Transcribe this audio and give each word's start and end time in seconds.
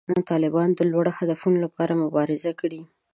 طالبانو 0.29 0.73
د 0.77 0.81
لوړو 0.91 1.13
اهدافو 1.15 1.47
لپاره 1.65 1.99
مبارزه 2.03 2.51
کړې. 2.59 2.81